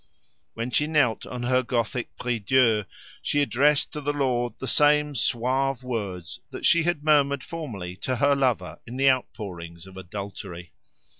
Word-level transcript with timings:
When 0.55 0.71
she 0.71 0.87
knelt 0.87 1.27
on 1.27 1.43
her 1.43 1.61
Gothic 1.61 2.09
prie 2.17 2.39
Dieu, 2.39 2.85
she 3.21 3.39
addressed 3.39 3.91
to 3.93 4.01
the 4.01 4.11
Lord 4.11 4.53
the 4.57 4.65
same 4.65 5.13
suave 5.13 5.83
words 5.83 6.39
that 6.49 6.65
she 6.65 6.81
had 6.81 7.03
murmured 7.03 7.43
formerly 7.43 7.97
to 7.97 8.15
her 8.15 8.35
lover 8.35 8.79
in 8.87 8.97
the 8.97 9.11
outpourings 9.11 9.85
of 9.85 9.97
adultery. 9.97 10.73